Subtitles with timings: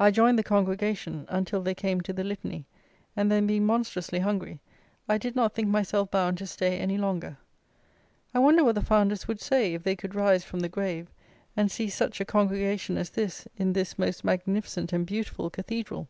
[0.00, 2.64] I joined the congregation, until they came to the litany;
[3.14, 4.60] and then, being monstrously hungry,
[5.06, 7.36] I did not think myself bound to stay any longer.
[8.32, 11.08] I wonder what the founders would say, if they could rise from the grave,
[11.54, 16.08] and see such a congregation as this in this most magnificent and beautiful cathedral?